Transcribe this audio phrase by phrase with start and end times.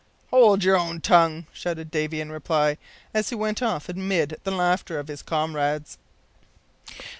[0.31, 2.79] "Hold your own tongue," shouted Davy, in reply,
[3.13, 5.99] as he went off amid the laughter of his comrades.